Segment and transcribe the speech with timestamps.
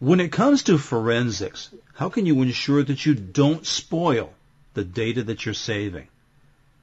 [0.00, 4.32] When it comes to forensics, how can you ensure that you don't spoil
[4.74, 6.06] the data that you're saving?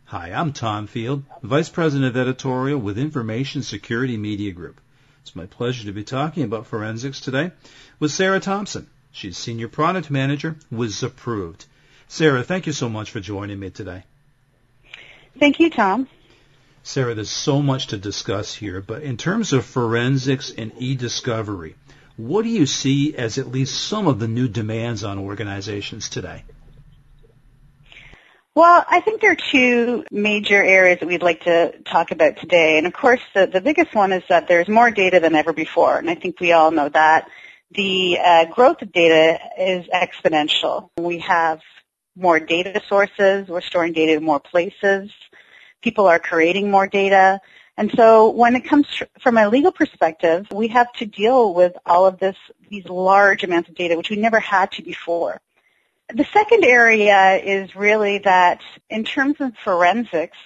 [0.04, 4.82] Hi, I'm Tom Field, Vice President of Editorial with Information Security Media Group.
[5.22, 7.52] It's my pleasure to be talking about forensics today
[8.02, 8.90] with Sarah Thompson.
[9.14, 11.68] She's Senior Product Manager with Zapproved.
[12.10, 14.04] Sarah, thank you so much for joining me today.
[15.40, 16.10] Thank you, Tom.
[16.84, 21.76] Sarah, there's so much to discuss here, but in terms of forensics and e-discovery,
[22.18, 26.44] what do you see as at least some of the new demands on organizations today?
[28.56, 32.78] Well, I think there are two major areas that we'd like to talk about today.
[32.78, 35.98] And of course, the, the biggest one is that there's more data than ever before.
[35.98, 37.30] And I think we all know that.
[37.72, 40.90] The uh, growth of data is exponential.
[40.98, 41.60] We have
[42.16, 43.50] more data sources.
[43.50, 45.12] We're storing data in more places.
[45.82, 47.42] People are creating more data.
[47.78, 48.88] And so when it comes
[49.22, 52.38] from a legal perspective, we have to deal with all of this,
[52.70, 55.42] these large amounts of data, which we never had to before.
[56.14, 60.38] The second area is really that in terms of forensics,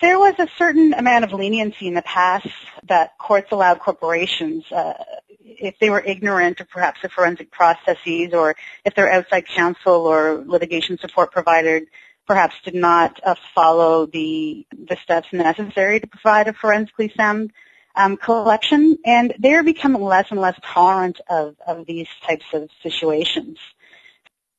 [0.00, 2.48] there was a certain amount of leniency in the past
[2.88, 4.94] that courts allowed corporations, uh,
[5.40, 10.42] if they were ignorant of perhaps the forensic processes or if their outside counsel or
[10.46, 11.82] litigation support provider
[12.26, 17.52] perhaps did not uh, follow the, the steps necessary to provide a forensically sound
[17.94, 23.58] um, collection, and they're becoming less and less tolerant of, of these types of situations.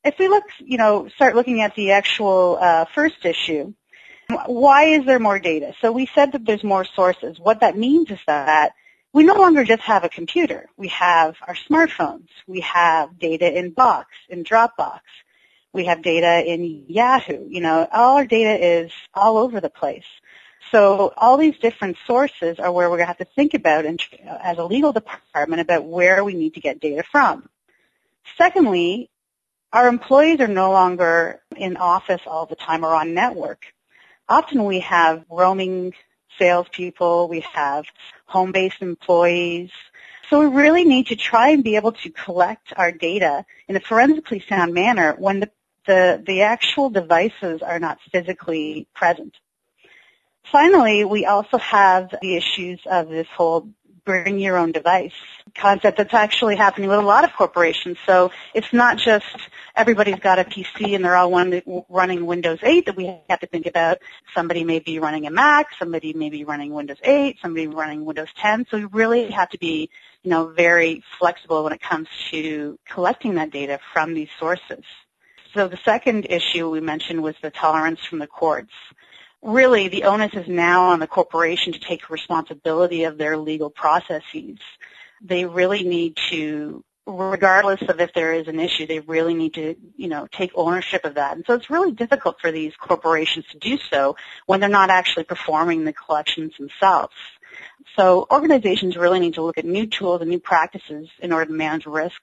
[0.04, 3.74] If we look, you know, start looking at the actual uh, first issue,
[4.46, 5.74] why is there more data?
[5.80, 7.38] So we said that there's more sources.
[7.38, 8.72] What that means is that
[9.12, 10.68] we no longer just have a computer.
[10.76, 12.28] We have our smartphones.
[12.46, 15.00] We have data in Box, in Dropbox.
[15.78, 17.46] We have data in Yahoo.
[17.48, 20.08] You know, all our data is all over the place.
[20.72, 24.58] So all these different sources are where we're going to have to think about as
[24.58, 27.48] a legal department about where we need to get data from.
[28.36, 29.08] Secondly,
[29.72, 33.66] our employees are no longer in office all the time or on network.
[34.28, 35.94] Often we have roaming
[36.40, 37.84] salespeople, we have
[38.26, 39.70] home-based employees.
[40.28, 43.80] So we really need to try and be able to collect our data in a
[43.80, 45.50] forensically sound manner when the
[45.88, 49.34] the, the actual devices are not physically present.
[50.52, 53.68] Finally, we also have the issues of this whole
[54.04, 55.12] bring your own device
[55.54, 57.98] concept that's actually happening with a lot of corporations.
[58.06, 59.26] So it's not just
[59.76, 61.60] everybody's got a PC and they're all one,
[61.90, 63.98] running Windows 8 that we have to think about.
[64.34, 68.28] Somebody may be running a Mac, somebody may be running Windows 8, somebody running Windows
[68.36, 68.66] 10.
[68.70, 69.90] So we really have to be,
[70.22, 74.84] you know, very flexible when it comes to collecting that data from these sources.
[75.54, 78.72] So the second issue we mentioned was the tolerance from the courts.
[79.40, 84.58] Really, the onus is now on the corporation to take responsibility of their legal processes.
[85.22, 89.76] They really need to, regardless of if there is an issue, they really need to,
[89.96, 91.36] you know, take ownership of that.
[91.36, 94.16] And so it's really difficult for these corporations to do so
[94.46, 97.14] when they're not actually performing the collections themselves.
[97.96, 101.52] So organizations really need to look at new tools and new practices in order to
[101.52, 102.20] manage risk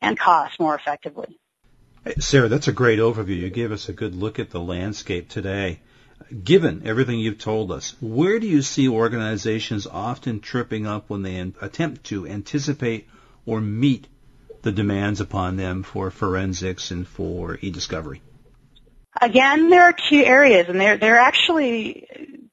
[0.00, 1.38] and cost more effectively.
[2.18, 3.38] Sarah, that's a great overview.
[3.38, 5.80] You gave us a good look at the landscape today.
[6.42, 11.38] Given everything you've told us, where do you see organizations often tripping up when they
[11.60, 13.08] attempt to anticipate
[13.46, 14.08] or meet
[14.62, 18.22] the demands upon them for forensics and for e-discovery?
[19.20, 22.06] Again, there are two areas, and they're they're actually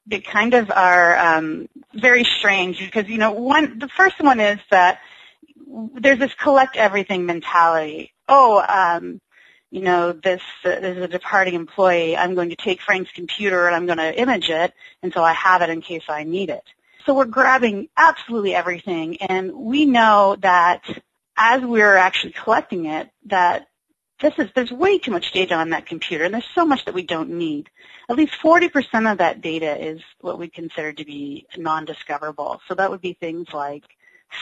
[0.06, 4.58] they kind of are um, very strange because you know one the first one is
[4.70, 5.00] that
[5.94, 8.12] there's this collect everything mentality.
[8.28, 9.20] Oh, um,
[9.70, 12.16] you know, this, this is a departing employee.
[12.16, 14.72] I'm going to take Frank's computer and I'm going to image it
[15.02, 16.64] until I have it in case I need it.
[17.06, 20.82] So we're grabbing absolutely everything and we know that
[21.36, 23.68] as we're actually collecting it, that
[24.20, 26.94] this is, there's way too much data on that computer and there's so much that
[26.94, 27.70] we don't need.
[28.08, 32.60] At least 40% of that data is what we consider to be non-discoverable.
[32.68, 33.84] So that would be things like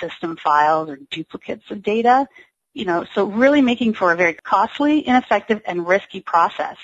[0.01, 2.27] system files or duplicates of data
[2.75, 6.77] you know, so really making for a very costly, ineffective, and risky process.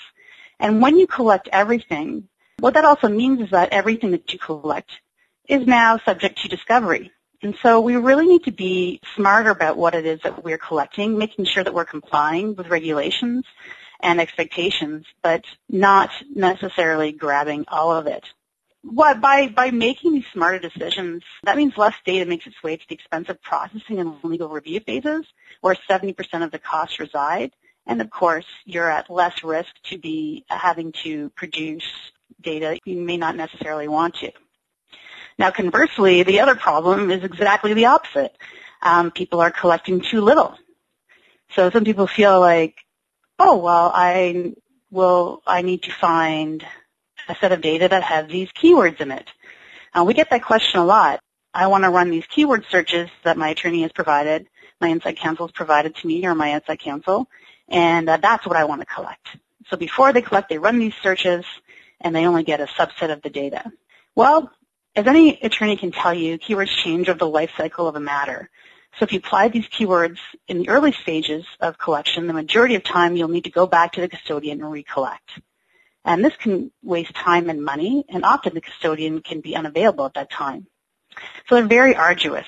[0.59, 2.27] And when you collect everything,
[2.59, 4.91] what that also means is that everything that you collect
[5.47, 7.11] is now subject to discovery.
[7.41, 11.17] And so we really need to be smarter about what it is that we're collecting,
[11.17, 13.45] making sure that we're complying with regulations
[13.99, 18.25] and expectations, but not necessarily grabbing all of it.
[18.87, 22.83] What, by, by making these smarter decisions, that means less data makes its way to
[22.87, 25.25] the expensive processing and legal review phases,
[25.61, 27.51] where 70% of the costs reside.
[27.87, 31.83] And of course, you're at less risk to be having to produce
[32.41, 34.31] data you may not necessarily want to.
[35.39, 38.35] Now conversely, the other problem is exactly the opposite.
[38.81, 40.55] um, people are collecting too little.
[41.55, 42.75] So some people feel like,
[43.39, 44.53] oh well, I
[44.91, 46.63] will I need to find
[47.27, 49.27] a set of data that has these keywords in it.
[49.93, 51.19] Uh, we get that question a lot.
[51.53, 54.47] I want to run these keyword searches that my attorney has provided,
[54.81, 57.27] my inside counsel has provided to me or my inside counsel,
[57.69, 59.27] and uh, that's what I want to collect.
[59.69, 61.45] So before they collect, they run these searches,
[62.01, 63.71] and they only get a subset of the data.
[64.15, 64.51] Well,
[64.95, 68.49] as any attorney can tell you, keywords change over the life cycle of a matter.
[68.97, 72.83] So if you apply these keywords in the early stages of collection, the majority of
[72.83, 75.39] time you'll need to go back to the custodian and recollect.
[76.05, 80.13] And this can waste time and money, and often the custodian can be unavailable at
[80.13, 80.67] that time.
[81.47, 82.45] So they're very arduous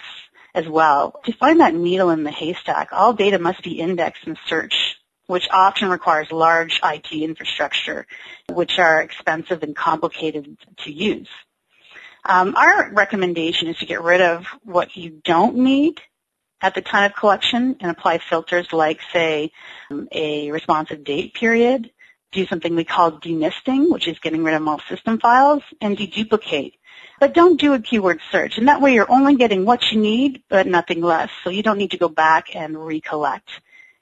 [0.54, 1.19] as well.
[1.25, 5.48] To find that needle in the haystack, all data must be indexed and searched, which
[5.51, 8.06] often requires large IT infrastructure,
[8.50, 11.30] which are expensive and complicated to use.
[12.24, 16.00] Um, our recommendation is to get rid of what you don't need
[16.62, 19.51] at the time of collection and apply filters like, say,
[19.89, 21.92] um, a responsive date period,
[22.31, 26.74] do something we call denisting, which is getting rid of all system files, and deduplicate.
[27.19, 30.44] But don't do a keyword search, and that way you're only getting what you need,
[30.50, 33.50] but nothing less, so you don't need to go back and recollect.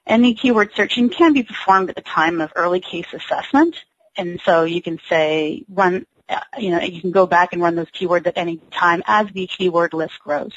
[0.06, 3.76] Any keyword searching can be performed at the time of early case assessment,
[4.16, 7.74] and so you can say run, uh, you know, you can go back and run
[7.74, 10.52] those keywords at any time as the keyword list grows.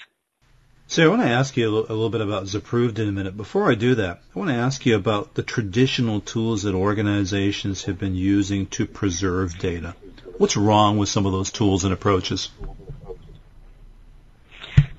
[0.91, 3.37] So I want to ask you a little bit about Zapproved in a minute.
[3.37, 7.83] Before I do that, I want to ask you about the traditional tools that organizations
[7.83, 9.95] have been using to preserve data.
[10.39, 12.49] What's wrong with some of those tools and approaches?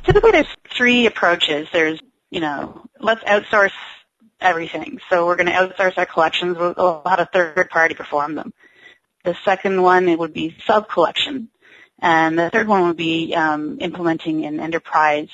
[0.04, 0.46] Typically there's
[0.76, 1.66] three approaches.
[1.72, 2.00] There's,
[2.30, 3.72] you know, let's outsource
[4.40, 5.00] everything.
[5.10, 6.56] So we're going to outsource our collections.
[6.56, 8.54] We'll have a third party perform them.
[9.24, 11.48] The second one, it would be sub-collection.
[11.98, 15.30] And the third one would be um, implementing an enterprise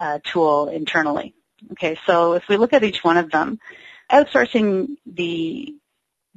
[0.00, 1.34] uh, tool internally.
[1.72, 3.58] Okay, so if we look at each one of them,
[4.10, 5.74] outsourcing the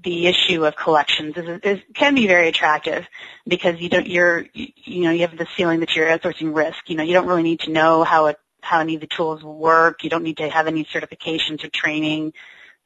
[0.01, 3.05] the issue of collections is, is, can be very attractive
[3.45, 6.89] because you don't you're you know you have this feeling that you're outsourcing risk.
[6.89, 9.43] You know you don't really need to know how it how any of the tools
[9.43, 10.03] work.
[10.03, 12.33] You don't need to have any certifications or training.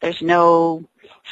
[0.02, 0.84] There's no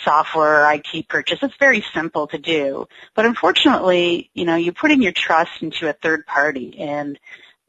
[0.03, 1.39] software or IT purchase.
[1.41, 2.87] It's very simple to do.
[3.15, 7.19] But unfortunately, you know, you're putting your trust into a third party and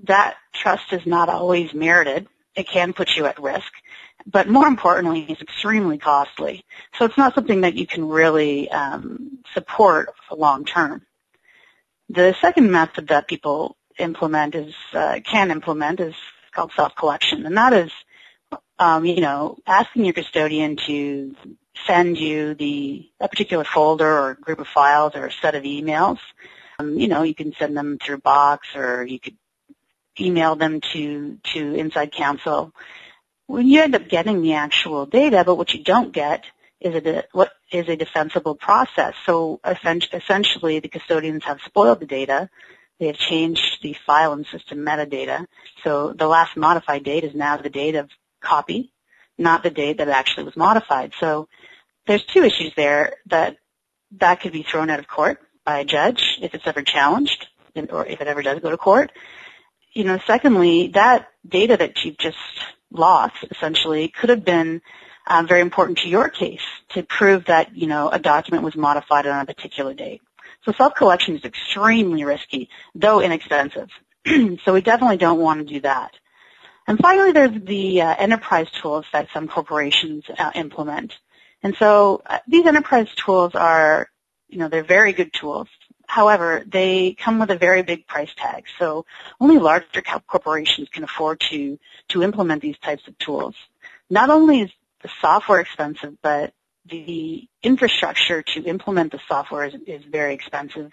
[0.03, 2.29] that trust is not always merited.
[2.55, 3.73] It can put you at risk.
[4.27, 6.65] But more importantly, it's extremely costly.
[6.99, 11.03] So it's not something that you can really um, support long term.
[12.09, 16.15] The second method that people implement is uh, can implement is
[16.53, 17.91] called self collection, and that is,
[18.79, 21.35] um, you know, asking your custodian to
[21.87, 26.19] send you the a particular folder or group of files or a set of emails.
[26.79, 29.37] Um, you know, you can send them through Box or you could
[30.19, 32.73] email them to to inside counsel.
[33.47, 36.45] When you end up getting the actual data, but what you don't get
[36.81, 39.15] is a what is a defensible process.
[39.27, 42.51] So essentially, the custodians have spoiled the data.
[42.99, 45.47] They have changed the file and system metadata.
[45.83, 48.11] So the last modified date is now the date of
[48.41, 48.93] copy,
[49.39, 51.13] not the date that it actually was modified.
[51.19, 51.49] So
[52.07, 53.57] there's two issues there that
[54.19, 57.47] that could be thrown out of court by a judge if it's ever challenged
[57.91, 59.11] or if it ever does go to court
[59.95, 62.37] you know, secondly, that data that you've just
[62.91, 64.81] lost essentially could have been
[65.27, 69.27] um, very important to your case to prove that, you know, a document was modified
[69.27, 70.21] on a particular date.
[70.65, 73.89] So self-collection is extremely risky, though inexpensive.
[74.65, 76.13] so we definitely don't want to do that.
[76.87, 81.13] And finally, there's the uh, enterprise tools that some corporations uh, implement.
[81.63, 84.09] And so uh, these enterprise tools are,
[84.49, 85.69] you know, they're very good tools.
[86.13, 88.65] However, they come with a very big price tag.
[88.79, 89.07] So
[89.41, 91.79] only larger corporations can afford to,
[92.09, 93.55] to implement these types of tools.
[94.11, 94.71] Not only is
[95.03, 96.53] the software expensive, but
[96.85, 100.93] the infrastructure to implement the software is, is very expensive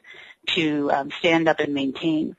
[0.56, 2.38] to um, stand up and maintain.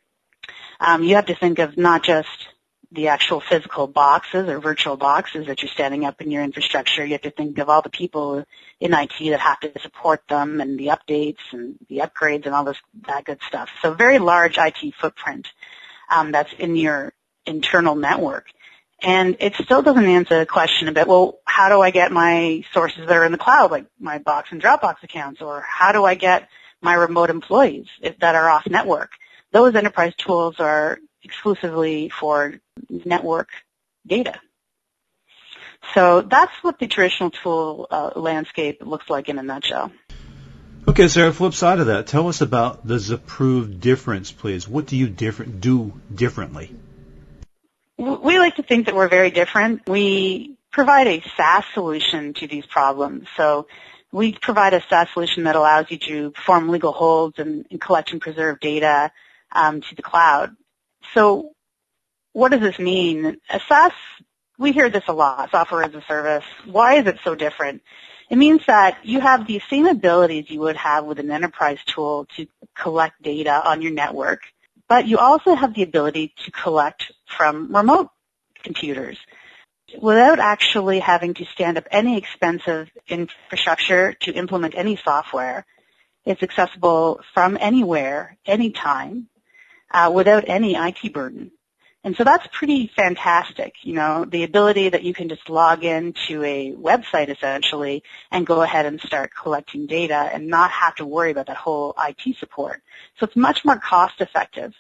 [0.81, 2.49] Um, you have to think of not just
[2.93, 7.05] the actual physical boxes or virtual boxes that you're standing up in your infrastructure.
[7.05, 8.45] You have to think of all the people
[8.81, 12.65] in IT that have to support them and the updates and the upgrades and all
[12.65, 13.69] this that good stuff.
[13.83, 15.47] So very large IT footprint
[16.11, 17.13] um, that's in your
[17.47, 18.47] internal network.
[19.03, 23.07] And it still doesn't answer the question about, well, how do I get my sources
[23.07, 26.17] that are in the cloud, like my Box and Dropbox accounts, or how do I
[26.17, 26.49] get
[26.83, 29.13] my remote employees that are off network?
[29.53, 32.55] Those enterprise tools are exclusively for
[32.89, 33.49] network
[34.07, 34.35] data.
[35.95, 39.91] So that's what the traditional tool uh, landscape looks like in a nutshell.
[40.89, 44.67] Okay, Sarah, flip side of that, tell us about the Zapproved difference, please.
[44.69, 46.75] What do you different, do differently?
[47.97, 49.89] We like to think that we're very different.
[49.89, 53.29] We provide a SaaS solution to these problems.
[53.37, 53.67] So
[54.11, 58.13] we provide a SaaS solution that allows you to perform legal holds and, and collect
[58.13, 59.13] and preserve data
[59.53, 60.57] um, to the cloud.
[61.15, 61.53] So
[62.33, 63.39] what does this mean?
[63.51, 63.93] A SaaS,
[64.59, 66.45] we hear this a lot, software as a service.
[66.67, 67.83] Why is it so different?
[68.31, 72.27] It means that you have the same abilities you would have with an enterprise tool
[72.37, 74.43] to collect data on your network,
[74.89, 78.09] but you also have the ability to collect from remote
[78.63, 79.19] computers
[80.01, 85.67] without actually having to stand up any expensive infrastructure to implement any software.
[86.25, 89.29] It's accessible from anywhere, anytime,
[89.91, 91.51] uh, without any IT burden.
[92.03, 96.43] And so that's pretty fantastic, you know, the ability that you can just log into
[96.43, 101.31] a website essentially and go ahead and start collecting data and not have to worry
[101.31, 102.83] about that whole IT support.
[103.19, 104.73] So it's much more cost effective.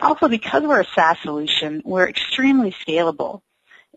[0.00, 3.42] Also because we're a SaaS solution, we're extremely scalable.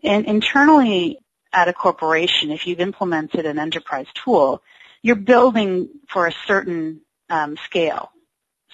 [0.04, 1.18] And internally
[1.54, 4.62] at a corporation, if you've implemented an enterprise tool,
[5.00, 8.10] you're building for a certain um, scale.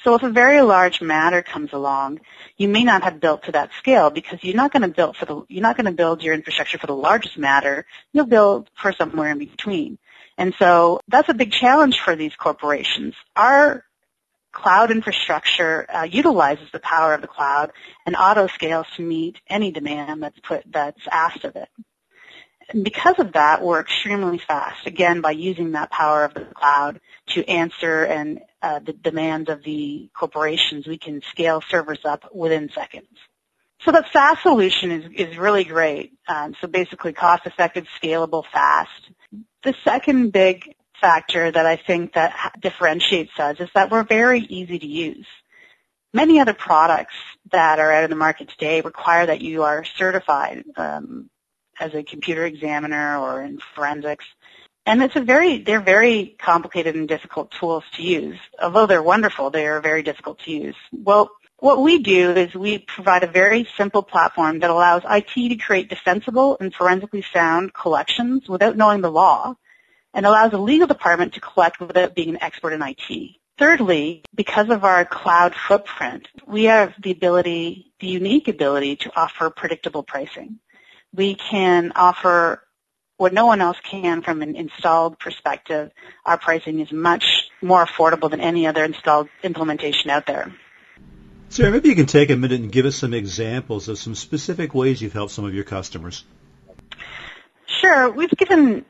[0.05, 2.21] So if a very large matter comes along,
[2.57, 5.27] you may not have built to that scale because you're not going to build for
[5.27, 7.87] the you're not going to build your infrastructure for the largest matter.
[8.13, 9.99] You'll build for somewhere in between.
[10.39, 13.15] And so that's a big challenge for these corporations.
[13.37, 13.85] Our
[14.51, 17.73] cloud infrastructure uh, utilizes the power of the cloud
[18.05, 21.69] and auto scales to meet any demand that's put that's asked of it.
[22.73, 27.01] And because of that, we're extremely fast, again, by using that power of the cloud
[27.29, 30.87] to answer and uh, the demands of the corporations.
[30.87, 33.09] We can scale servers up within seconds.
[33.85, 36.13] So that SaaS solution is, is really great.
[36.29, 39.11] Um, so basically cost effective, scalable, fast.
[39.65, 44.79] The second big factor that I think that differentiates us is that we're very easy
[44.79, 45.27] to use.
[46.15, 47.15] Many other products
[47.51, 51.29] that are out in the market today require that you are certified um,
[51.81, 54.25] as a computer examiner or in forensics.
[54.85, 58.39] And it's a very, they're very complicated and difficult tools to use.
[58.61, 60.77] Although they're wonderful, they are very difficult to use.
[60.93, 65.57] Well, what we do is we provide a very simple platform that allows IT to
[65.57, 69.55] create defensible and forensically sound collections without knowing the law
[70.13, 73.37] and allows a legal department to collect without being an expert in IT.
[73.59, 79.49] Thirdly, because of our cloud footprint, we have the ability, the unique ability to offer
[79.49, 80.59] predictable pricing
[81.15, 82.63] we can offer
[83.17, 85.91] what no one else can from an installed perspective.
[86.25, 90.53] Our pricing is much more affordable than any other installed implementation out there.
[91.49, 94.75] Sarah, maybe you can take a minute and give us some examples of some specific
[94.75, 96.25] ways you've helped some of your customers.
[97.67, 98.11] Sure.
[98.11, 98.87] We've given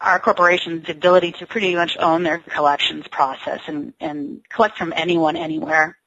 [0.00, 4.92] our corporations the ability to pretty much own their collections process and, and collect from
[4.96, 5.98] anyone, anywhere.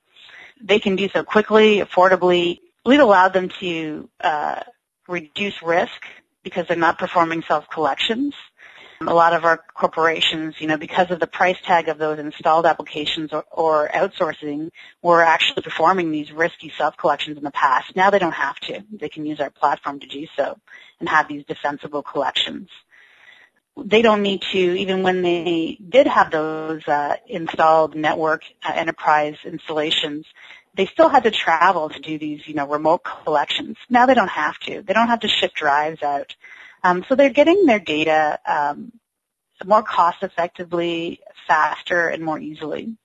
[0.62, 2.60] They can do so quickly, affordably.
[2.86, 4.62] We've allowed them to uh,
[5.10, 6.02] reduce risk
[6.44, 8.34] because they're not performing self-collections.
[9.02, 12.66] A lot of our corporations, you know, because of the price tag of those installed
[12.66, 17.96] applications or, or outsourcing, were actually performing these risky self-collections in the past.
[17.96, 18.84] Now they don't have to.
[18.92, 20.58] They can use our platform to do so
[21.00, 22.70] and have these defensible collections.
[23.78, 29.38] They don't need to, even when they did have those uh, installed network uh, enterprise
[29.46, 30.26] installations,
[30.80, 33.76] they still had to travel to do these, you know, remote collections.
[33.90, 34.82] Now they don't have to.
[34.82, 36.38] They don't have to ship drives out.
[36.86, 38.94] Um, so they're getting their data um,
[39.66, 41.20] more cost effectively,
[41.50, 42.96] faster, and more easily.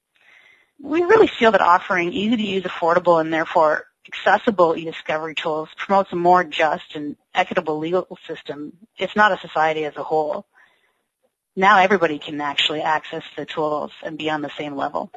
[0.81, 6.12] We really feel that offering easy to use, affordable, and therefore accessible e-discovery tools promotes
[6.12, 10.47] a more just and equitable legal system, if not a society as a whole.
[11.57, 15.11] Now everybody can actually access the tools and be on the same level.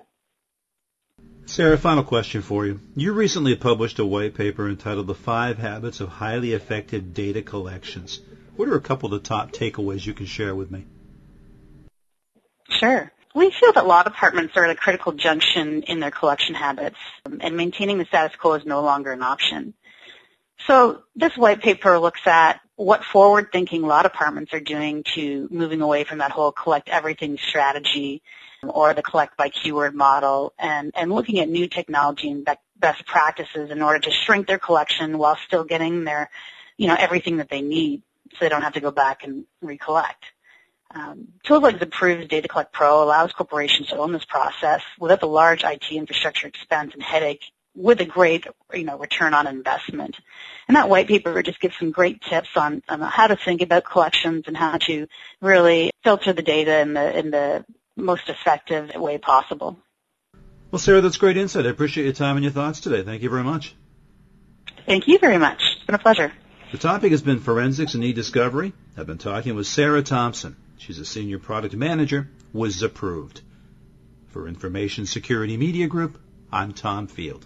[1.49, 2.81] Sarah, final question for you.
[2.93, 8.19] You recently published a white paper entitled The Five Habits of Highly Effective Data Collections.
[8.57, 10.85] What are a couple of the top takeaways you can share with me?
[12.69, 13.09] Sure.
[13.33, 17.55] We feel that law departments are at a critical junction in their collection habits, and
[17.55, 19.73] maintaining the status quo is no longer an option.
[20.67, 26.03] So this white paper looks at what forward-thinking law departments are doing to moving away
[26.03, 28.21] from that whole collect everything strategy
[28.63, 32.47] or the collect by keyword model and, and looking at new technology and
[32.79, 36.29] best practices in order to shrink their collection while still getting their,
[36.77, 38.03] you know, everything that they need
[38.33, 40.23] so they don't have to go back and recollect.
[40.93, 45.27] Um, tools like Zapproved's Data Collect Pro allows corporations to own this process without the
[45.27, 47.43] large IT infrastructure expense and headache
[47.77, 50.17] with a great, you know, return on investment.
[50.67, 53.85] And that white paper just gives some great tips on, on how to think about
[53.85, 55.07] collections and how to
[55.39, 57.65] really filter the data in the in the
[57.95, 59.77] most effective way possible.
[60.71, 61.65] Well, Sarah, that's great insight.
[61.65, 63.03] I appreciate your time and your thoughts today.
[63.03, 63.73] Thank you very much.
[64.85, 65.61] Thank you very much.
[65.77, 66.31] It's been a pleasure.
[66.71, 68.73] The topic has been forensics and e-discovery.
[68.97, 70.57] I've been talking with Sarah Thompson.
[70.77, 73.41] She's a senior product manager with Zapproved.
[74.27, 76.19] For Information Security Media Group,
[76.51, 77.45] I'm Tom Field.